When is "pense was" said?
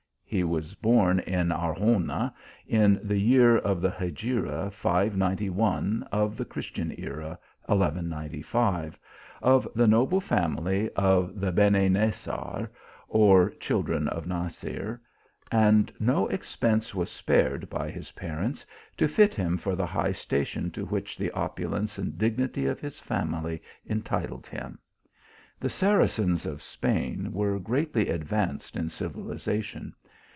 16.55-17.11